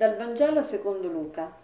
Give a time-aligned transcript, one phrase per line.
[0.00, 1.54] Dal Vangelo secondo Luca.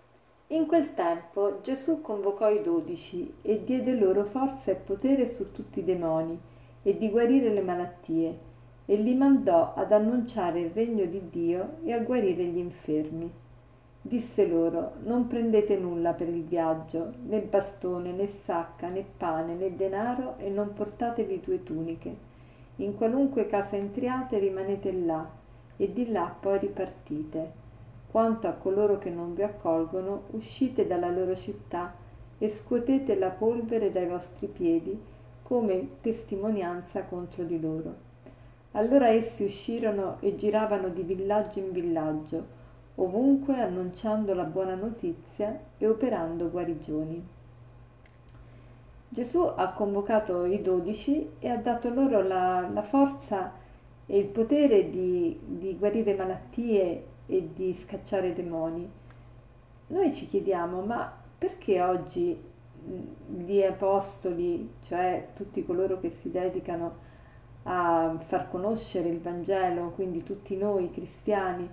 [0.49, 5.79] In quel tempo Gesù convocò i dodici e diede loro forza e potere su tutti
[5.79, 6.39] i demoni
[6.83, 8.39] e di guarire le malattie
[8.85, 13.33] e li mandò ad annunciare il regno di Dio e a guarire gli infermi.
[14.03, 19.75] Disse loro, non prendete nulla per il viaggio, né bastone, né sacca, né pane, né
[19.75, 22.15] denaro e non portatevi due tuniche.
[22.77, 25.27] In qualunque casa entriate rimanete là
[25.79, 27.65] e di là poi ripartite
[28.17, 31.93] quanto a coloro che non vi accolgono, uscite dalla loro città
[32.39, 34.99] e scuotete la polvere dai vostri piedi
[35.43, 37.95] come testimonianza contro di loro.
[38.71, 42.47] Allora essi uscirono e giravano di villaggio in villaggio,
[42.95, 47.23] ovunque annunciando la buona notizia e operando guarigioni.
[49.11, 53.53] Gesù ha convocato i dodici e ha dato loro la, la forza
[54.07, 58.91] e il potere di, di guarire malattie e di scacciare demoni.
[59.89, 62.41] Noi ci chiediamo, ma perché oggi
[63.27, 67.05] gli apostoli, cioè tutti coloro che si dedicano
[67.65, 71.69] a far conoscere il Vangelo, quindi tutti noi cristiani,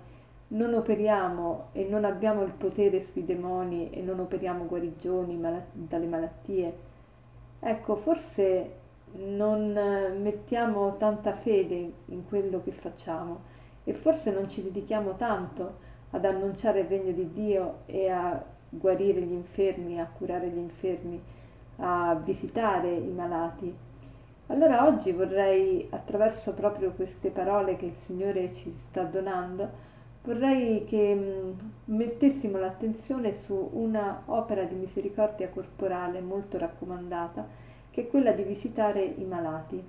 [0.48, 6.06] non operiamo e non abbiamo il potere sui demoni e non operiamo guarigioni mal- dalle
[6.06, 6.78] malattie?
[7.60, 8.82] Ecco, forse
[9.14, 9.72] non
[10.20, 13.52] mettiamo tanta fede in quello che facciamo
[13.84, 19.20] e forse non ci dedichiamo tanto ad annunciare il regno di Dio e a guarire
[19.20, 21.20] gli infermi, a curare gli infermi,
[21.76, 23.74] a visitare i malati.
[24.48, 29.68] Allora oggi vorrei, attraverso proprio queste parole che il Signore ci sta donando,
[30.22, 31.52] vorrei che mm,
[31.86, 37.46] mettessimo l'attenzione su una opera di misericordia corporale molto raccomandata,
[37.90, 39.82] che è quella di visitare i malati.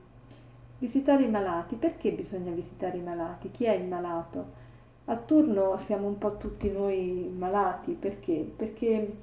[0.77, 1.75] Visitare i malati.
[1.75, 3.51] Perché bisogna visitare i malati?
[3.51, 4.63] Chi è il malato?
[5.05, 7.93] A turno siamo un po' tutti noi malati.
[7.93, 8.51] Perché?
[8.55, 9.15] Perché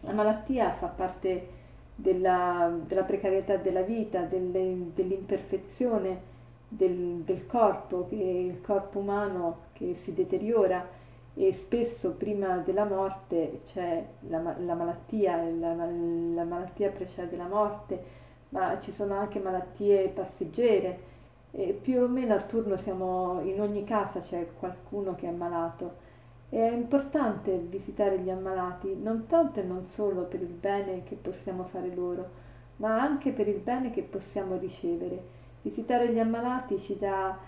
[0.00, 1.60] la malattia fa parte
[1.94, 6.30] della, della precarietà della vita, delle, dell'imperfezione
[6.68, 11.00] del, del corpo, il corpo umano che si deteriora
[11.34, 18.20] e spesso prima della morte c'è la, la malattia, la, la malattia precede la morte
[18.52, 21.10] ma ci sono anche malattie passeggere.
[21.50, 26.10] E più o meno a turno siamo, in ogni casa c'è qualcuno che è malato.
[26.48, 31.14] E è importante visitare gli ammalati, non tanto e non solo per il bene che
[31.14, 32.28] possiamo fare loro,
[32.76, 35.40] ma anche per il bene che possiamo ricevere.
[35.62, 37.38] Visitare gli ammalati ci, dà,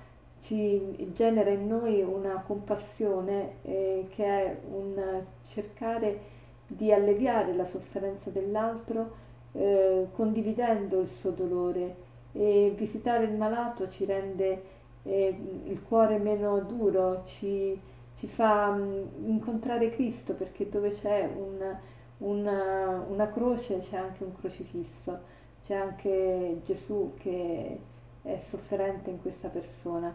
[0.40, 6.32] ci genera in noi una compassione eh, che è un cercare
[6.66, 9.22] di alleviare la sofferenza dell'altro
[9.56, 14.62] eh, condividendo il suo dolore e visitare il malato ci rende
[15.04, 17.80] eh, il cuore meno duro, ci,
[18.16, 21.76] ci fa mh, mm, incontrare Cristo perché dove c'è un,
[22.18, 25.20] una, una croce c'è anche un crocifisso,
[25.64, 27.78] c'è anche Gesù che
[28.22, 30.12] è sofferente in questa persona.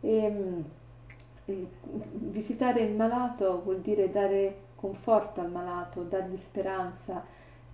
[0.00, 0.64] E, mh,
[1.46, 1.68] il,
[2.12, 7.24] visitare il malato vuol dire dare conforto al malato, dargli speranza,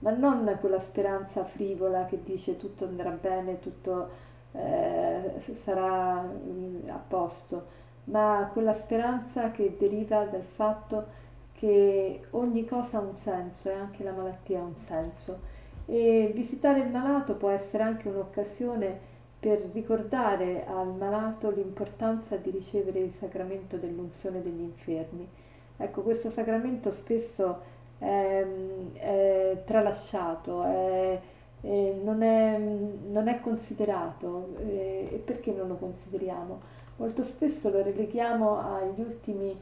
[0.01, 4.09] ma non quella speranza frivola che dice tutto andrà bene, tutto
[4.53, 7.67] eh, sarà mm, a posto,
[8.05, 11.17] ma quella speranza che deriva dal fatto
[11.53, 15.57] che ogni cosa ha un senso e anche la malattia ha un senso.
[15.87, 23.01] E visitare il malato può essere anche un'occasione per ricordare al malato l'importanza di ricevere
[23.01, 25.29] il sacramento dell'unzione degli infermi.
[25.77, 28.47] Ecco, questo sacramento spesso è,
[28.95, 31.21] è tralasciato, è,
[31.61, 34.55] non, non, è, considerato.
[34.59, 36.61] E perché non lo consideriamo?
[36.97, 39.57] Molto spesso lo releghiamo agli ultimi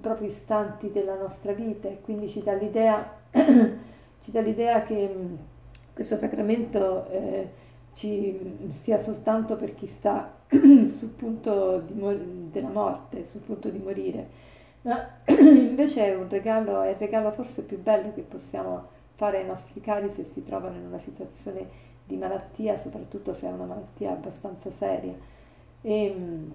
[0.00, 5.12] propri istanti della nostra vita e quindi ci dà l'idea, ci dà l'idea che
[5.92, 7.48] questo sacramento eh,
[7.94, 14.48] ci sia soltanto per chi sta sul punto di, della morte, sul punto di morire
[14.82, 19.46] ma invece è un regalo, è il regalo forse più bello che possiamo fare ai
[19.46, 24.12] nostri cari se si trovano in una situazione di malattia, soprattutto se è una malattia
[24.12, 25.14] abbastanza seria.
[25.82, 26.52] E, ehm,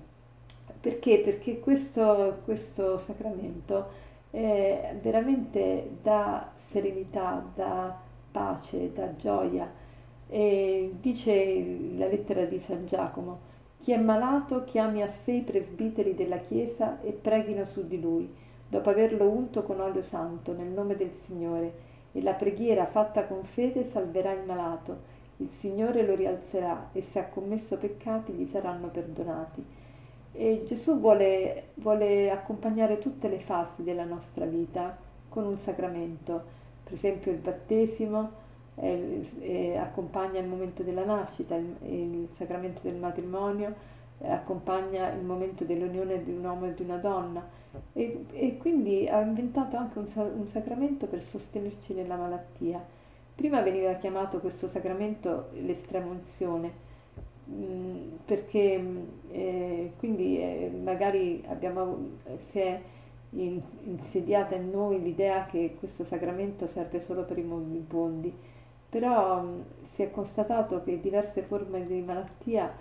[0.82, 1.20] perché?
[1.20, 7.98] Perché questo, questo sacramento eh, veramente dà serenità, dà
[8.32, 9.72] pace, dà gioia.
[10.28, 13.40] E dice la lettera di San Giacomo,
[13.86, 18.28] chi è malato chiami a sé i presbiteri della Chiesa e preghino su di lui,
[18.68, 21.74] dopo averlo unto con olio santo nel nome del Signore,
[22.12, 24.98] e la preghiera fatta con fede salverà il malato.
[25.38, 29.64] Il Signore lo rialzerà e se ha commesso peccati gli saranno perdonati.
[30.32, 34.98] E Gesù vuole, vuole accompagnare tutte le fasi della nostra vita
[35.30, 36.44] con un sacramento,
[36.84, 38.32] per esempio il battesimo,
[38.76, 43.74] eh, eh, accompagna il momento della nascita, il, il sacramento del matrimonio,
[44.20, 47.46] eh, accompagna il momento dell'unione di un uomo e di una donna
[47.94, 52.84] e, e quindi ha inventato anche un, un sacramento per sostenerci nella malattia.
[53.36, 56.84] Prima veniva chiamato questo sacramento l'estrema unzione,
[57.50, 58.98] Mm, perché mm,
[59.30, 62.82] eh, quindi eh, magari abbiamo, si è
[63.32, 68.34] in, insediata in noi l'idea che questo sacramento serve solo per i moribondi,
[68.96, 69.62] però mm,
[69.94, 72.74] si è constatato che diverse forme di malattia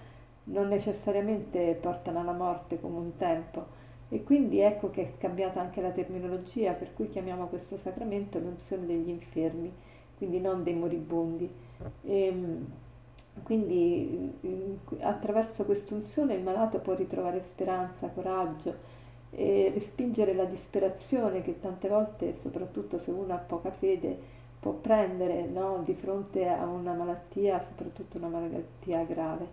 [0.44, 3.66] non necessariamente portano alla morte come un tempo
[4.08, 8.86] e quindi ecco che è cambiata anche la terminologia per cui chiamiamo questo sacramento l'unzione
[8.86, 9.72] degli infermi,
[10.16, 11.50] quindi non dei moribondi.
[12.04, 12.58] E,
[13.42, 14.32] quindi
[15.00, 18.72] attraverso quest'unzione il malato può ritrovare speranza, coraggio
[19.30, 25.44] e respingere la disperazione che tante volte, soprattutto se uno ha poca fede, può prendere
[25.44, 25.82] no?
[25.84, 29.46] di fronte a una malattia, soprattutto una malattia grave.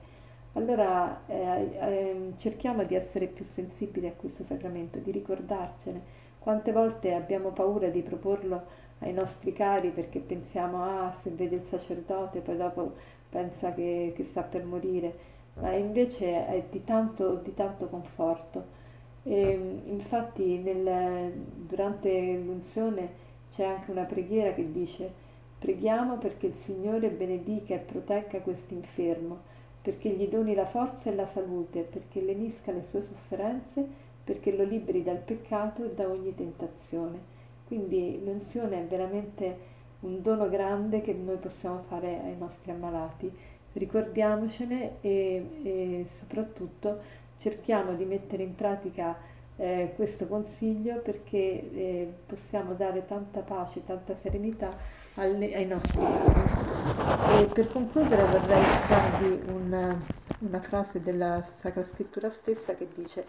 [0.54, 6.02] Allora eh, eh, cerchiamo di essere più sensibili a questo sacramento, di ricordarcene.
[6.40, 8.64] Quante volte abbiamo paura di proporlo
[9.00, 12.94] ai nostri cari perché pensiamo, ah, se vede il sacerdote, poi dopo
[13.30, 15.14] pensa che, che sta per morire,
[15.56, 18.80] ma invece è di tanto, di tanto conforto.
[19.24, 21.34] E, infatti nel,
[21.68, 28.42] durante l'unzione c'è anche una preghiera che dice preghiamo perché il Signore benedica e protegga
[28.42, 29.40] questo infermo,
[29.82, 33.86] perché gli doni la forza e la salute, perché lenisca le sue sofferenze,
[34.24, 37.20] perché lo liberi dal peccato e da ogni tentazione.
[37.68, 39.70] Quindi l'unzione è veramente
[40.02, 43.32] un dono grande che noi possiamo fare ai nostri ammalati.
[43.74, 47.00] Ricordiamocene e, e soprattutto
[47.38, 49.16] cerchiamo di mettere in pratica
[49.62, 54.76] eh, questo consiglio perché eh, possiamo dare tanta pace, tanta serenità
[55.14, 57.44] alle, ai nostri cari.
[57.44, 60.00] E per concludere vorrei darvi una,
[60.40, 63.24] una frase della Sacra Scrittura stessa che dice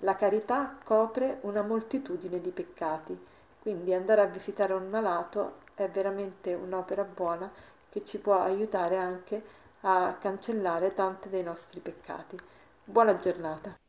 [0.00, 3.18] la carità copre una moltitudine di peccati.
[3.58, 7.50] Quindi andare a visitare un malato è veramente un'opera buona
[7.88, 9.42] che ci può aiutare anche
[9.80, 12.38] a cancellare tanti dei nostri peccati.
[12.84, 13.87] Buona giornata.